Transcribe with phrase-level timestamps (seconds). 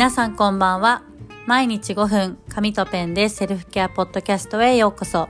[0.00, 1.02] 皆さんこんばんは。
[1.44, 5.28] 毎日5分、紙とペンでセルフケアポッドキャストへようこそ。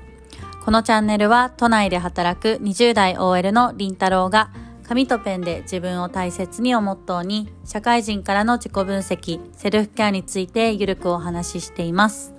[0.65, 4.53] このチャンネルは都内で働く20代 OL のりんたろうが
[4.87, 12.33] 紙とペンで自分を大切にをモットーに社会人からの自己分析、セルフケアについてゆるくお話ししています。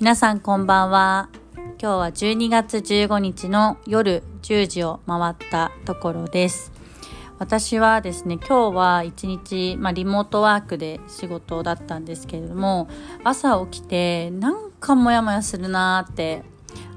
[0.00, 1.28] 皆さんこんばんは。
[1.54, 6.72] 今日は12月15日の夜10時を回ったところです。
[7.44, 12.88] 私はですね今日は一日、まあ、リモートワークで仕事だったんですけれども
[13.22, 16.42] 朝起きてなんかモヤモヤするなって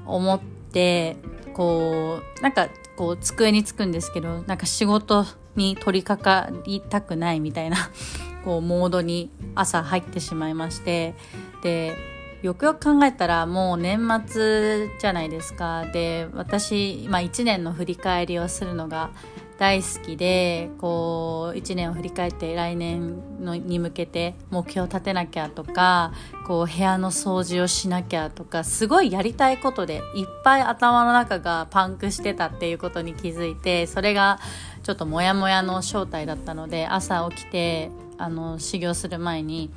[0.06, 1.18] 思って
[1.52, 7.76] こうなんかこう机につくんですけどなんか仕事に取り掛かりたくないみたいな
[8.42, 11.14] こうモードに朝入ってしまいまして
[11.62, 11.94] で
[12.40, 15.84] よくよく考えたらもう年末じゃないですか。
[15.92, 19.10] で私、まあ、1年の振り返りをするのが
[19.58, 26.12] 大好きでこう1年を振り返って来年のに向けて目標を立てなきゃとか
[26.46, 34.38] こう部屋の掃除をしなきゃとかすごいやりたいことでいっぱい頭の中がパンクしてたっていうことに気づいてそれが
[34.84, 39.70] ちょっとモヤモヤの正体だったので朝起きてあの修行する前に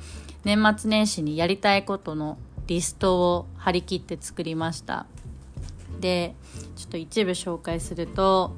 [0.44, 2.38] 年末年始にやりたいことの
[2.68, 5.06] リストを張り切って作りました。
[5.98, 6.34] で
[6.76, 8.56] ちょっと一部紹介すると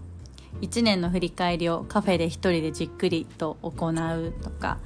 [0.61, 4.79] 1年の振り返りをカフェで1人でじっくりと行うとか、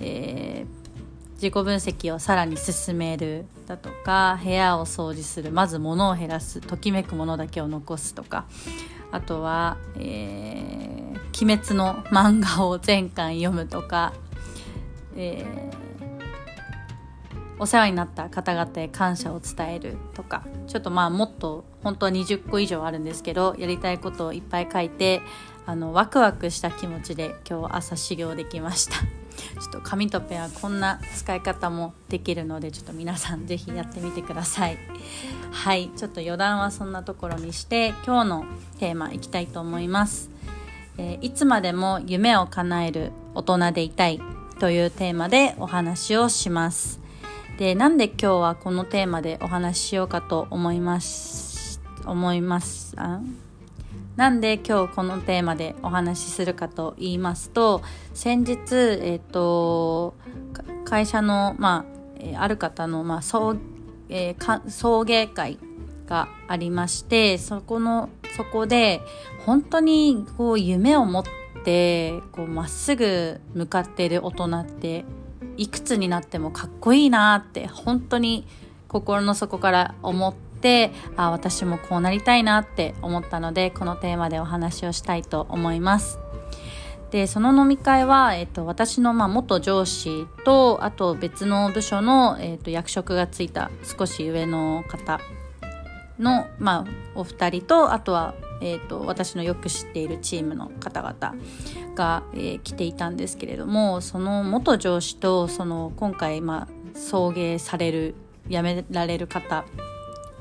[0.00, 8.46] えー、自己分析をさらに進めるだとか部屋を掃除するまず物を減らすときめくものだけを残すとか
[9.12, 14.12] あとは、えー、鬼滅の漫画を全巻読むとか、
[15.16, 15.89] えー
[17.60, 25.20] お世話になった方々へ感謝を伝えるとかちょっとまあもっと本当は20個以上あるんですけどやりたいことをいっぱい書いて
[25.66, 28.96] あのワクワクした気持ちで今日朝修行できました。
[29.60, 34.78] ちょっと紙とペンはこんな使い方もできるのでちょっと皆さん是非やってみてください。
[35.52, 35.90] はい。
[35.96, 38.44] ちょっと余談はそんなところにして今日の
[38.78, 40.30] テーマいきたいと思います、
[40.98, 44.20] えー、いつまでも夢を叶える大人でいたい
[44.58, 47.00] というテーマでお話をします。
[47.60, 51.82] でなんで今日はこのテーマでお話ししようかと思います。
[52.06, 52.94] 思います。
[52.96, 53.20] あ？
[54.16, 57.82] なんで今日このテーマでお話しするかと言いますと
[58.14, 60.14] 先日、えーと、
[60.86, 61.84] 会社の、ま
[62.34, 63.58] あ、ある方の、まあ送
[64.08, 65.58] えー、送迎会
[66.06, 69.02] がありましてそこのそこで
[69.44, 71.24] 本当にこう夢を持っ
[71.62, 75.04] てこうまっすぐ向かっている大人って
[75.60, 78.46] いくつになってもかっこいいなって本当に
[78.88, 86.18] 心の底から思ってあ私もこうなりたいなって思ったのでこのテーマでお話をしたいと思います。
[87.10, 95.20] でその飲み会は、えっと、私のまあ元上司とあと別の部署の、えっと、役職がついた少し上の方
[96.20, 101.34] の、まあ、お二人とあとはえーと、私のよく知っているチームの方々
[101.94, 108.14] が、えー、来ていたんですけれどもその元上司とその今回、まあ、送迎される
[108.48, 109.64] 辞められる方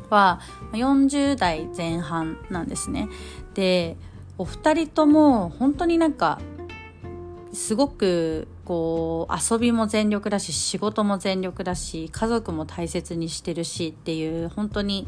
[0.10, 0.42] は
[0.74, 3.08] 40代前半なんですね。
[3.54, 3.96] で
[4.38, 6.40] お二人とも本当になんか
[7.54, 15.08] すごくこう遊びも全力だし仕事も全力だし家族も大切にしてるしっていう本当に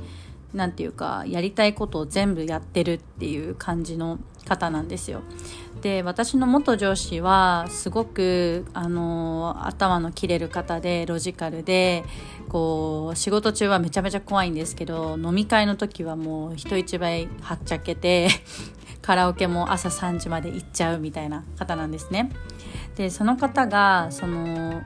[0.54, 5.22] 何て言うかやりたいことを全部やってるっていう感じの方なんですよ。
[5.82, 12.04] で私の元上司はすごくあの頭の切れる方でロジカルで
[12.50, 18.30] こう仕事中はめちゃめちゃ怖いんですけど飲み会の時はもう人一倍はっちゃけて
[19.02, 22.32] カラオケも朝3時まで行っちゃうみたいな方なんですね。
[22.96, 24.82] でその方がその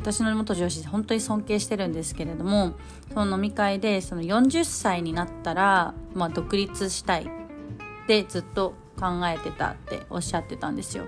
[0.00, 2.74] 私の元上司本当に尊敬してるんですけれども
[3.12, 7.26] その飲み会でその40歳になったら、まあ、独立したいっ
[8.06, 11.04] てずっと考えてたっておっしゃってたんですよ。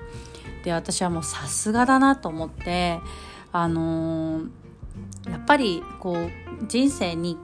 [0.65, 3.01] で私はもうさすがだなと思って
[3.53, 7.39] あのー、やっぱりこう人生に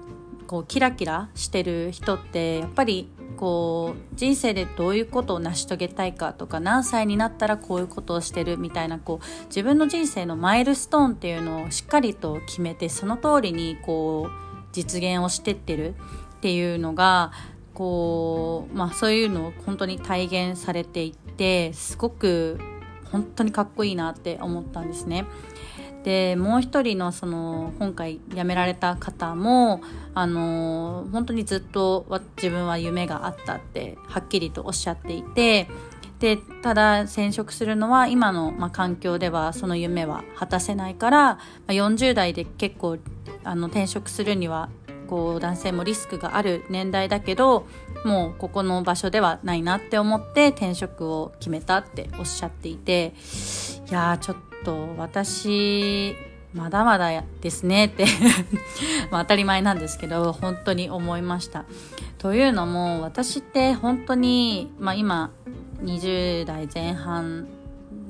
[0.47, 15.95] こうキラキラしてる人ってやっぱりこう人生でどういうことを成し遂げたいかとか何歳になったらこういうことをしてるみたいなこう自分の人生のマイルストーンっていうのをしっかりと決めてその通りにこう実現をしてってる
[16.37, 17.33] っていうのが
[17.75, 22.59] こう、まあ、そういうのを本当に体現されていってすごく
[23.11, 25.27] 本当にかっこいいなって思ったんですね。
[26.07, 29.83] でもう一人のその今回辞められた方も
[30.15, 32.07] あの本当にずっと
[32.37, 35.69] 自分は夢があったってはっきりとおっしゃっていて
[36.21, 42.99] でただ転職するのは今の、まあ、環境ではその夢は果たせないから、まあ、40代で結構
[43.43, 44.71] あの転職するには
[45.09, 47.67] こう男性もリスクがある年代だけど
[48.05, 53.13] もうここの場所ではないなって思って転職を決めたっておっしゃっていて
[53.91, 54.56] いやちょっと
[54.97, 56.17] 私
[56.55, 58.07] まだまだですねって
[59.11, 61.65] 当たり前なんですけど本当に思いました。
[62.19, 65.31] というのも私って本当に、まあ、今
[65.83, 67.47] 20代前半、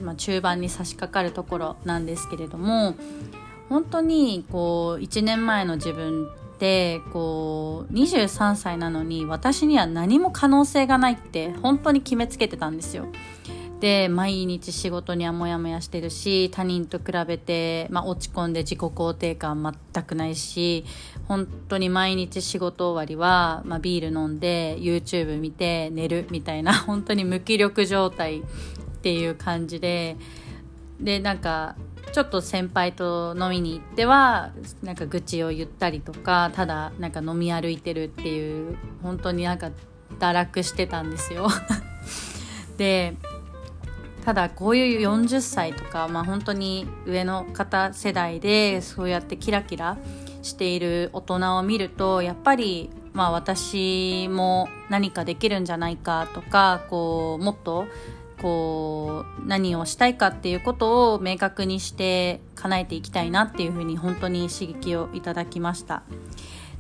[0.00, 2.94] まあ、中盤に差し掛かるところなんですけれども
[3.68, 6.26] 本当にこう1年前の自分
[6.56, 13.06] ってこう23歳なのに私には何も可能性がないって本当に決めつけてたんですよ。
[13.86, 20.84] で毎日仕事にはモヤモヤしてるし他人と比べて、まあ、落ち込んで自己肯定感全くないし
[21.28, 28.42] 本当に毎日仕事終わりは、まあ、ビール飲んで YouTube 見て寝るみたいな 本当に無気力状態っ
[29.02, 30.16] ていう感じで
[31.00, 31.76] でなんか
[32.10, 34.50] ちょっと先輩と飲みに行っては
[34.82, 39.70] なんか愚痴を言ったりとかただなんか飲み歩いてるっていう本当になんか
[40.18, 41.46] 堕落してたんですよ。
[42.78, 43.14] で
[44.26, 49.98] ただこういう40歳とか、まあ、本当に上の方世代でそうやってキラキラ
[50.42, 57.86] している大人を見るとやっぱりまあ私も何かできるんじゃないかとかこうもっと
[58.42, 66.02] こう何をしたいかっていうことを明確にして叶えていきたいなっていうふうに本当に刺激をいただきました。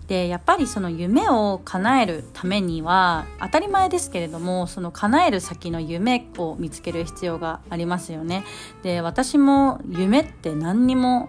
[0.08, 8.44] でやっぱりその夢を叶えるためには当たり前ですけれどもその叶える先の夢を見つける必要がありますよね。
[8.82, 11.28] で私も夢って何にも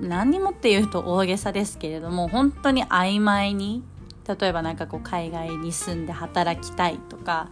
[0.00, 3.82] 何にもっていうと 大げさですけれども本当に曖昧に
[4.26, 7.48] 例えば何かこう海外に住んで働きたいとか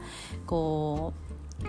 [0.46, 1.12] こ
[1.60, 1.64] う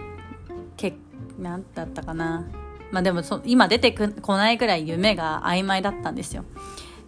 [0.77, 0.95] け
[1.39, 2.45] 何だったかな
[2.91, 6.45] まあでもそ今出てこないぐらい夢が曖昧だったんですよ。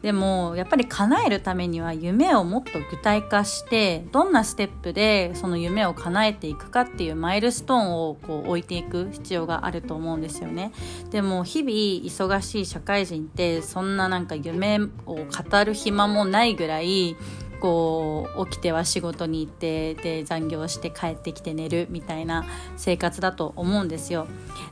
[0.01, 10.71] でもやっぱり叶えるためには夢をもっと具体化してどんなステップでその夢を叶えていくかっていうマイルストーンをこう置いていく必要があると思うんですよね。
[11.09, 11.71] でも日々
[12.05, 17.15] 忙しい社会人ってそんななんか夢を語る暇もないぐらい
[17.59, 22.45] こう起きては仕事に行ってで残業して帰ってきて寝るみたいな
[22.75, 24.27] 生活だと思うんですよ。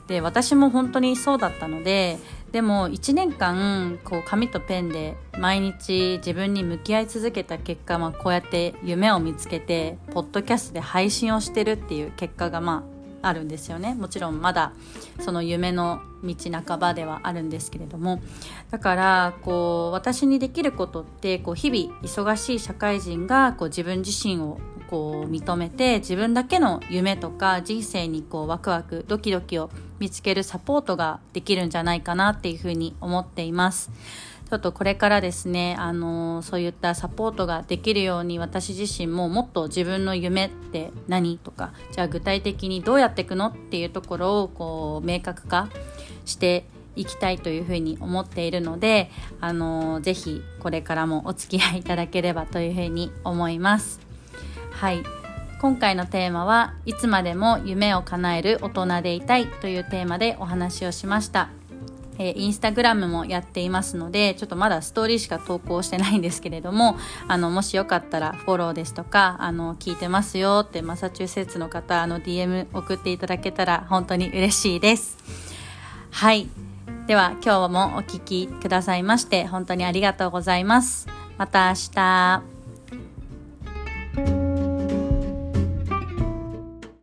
[0.06, 2.18] で私も本当にそうだったので
[2.52, 12.95] でも1年間こう紙とペンで毎日自分に向き合い続けた結果、まあ、こうやって夢を見つけてポッドキャストで配信をしてるっていう結果がまあ
[13.28, 14.72] あるんですよねもちろんまだ
[15.20, 16.34] その夢の道
[16.64, 18.22] 半ばではあるんですけれども
[18.70, 24.58] だからこう私にできることってこう日々忙しい社会人がこう自分自身を
[24.88, 33.90] こう認めて自分だけの夢とか人生にこうワクワクドキドキを見つけるサポートができるんじゃないかなっていうふうに思っています。
[34.48, 45.68] ちょっとこれからですね、あのそういったサポートができるように私自身ももっと自分の夢って何とか、じゃあ具体的にどうやっていくのっていうところをこう明確化
[46.24, 46.64] して
[46.94, 49.10] いきたいというふうに思っているので、
[49.40, 54.00] あのぜひこれからもお付き合いいただければというふうに思います。
[54.70, 55.02] はい
[55.58, 61.48] 今回のテーマはいつまでも夢を叶える大人でいたいというテーマでお話をしました
[62.18, 66.96] えー、インスタグラムもやっていますので、ちょっとまだストーリーしか投稿してないんですけれども、
[67.28, 75.18] あの、もしよかったらフォローですとか、あの、聞いてますよってマサチューセッツの方、あの、DM 送っていただけたら本当に嬉しいです。
[76.10, 76.48] はい。
[77.06, 81.06] では、今日もお聴きくださいまして、本当にありがとうございます。
[81.38, 82.55] また明日。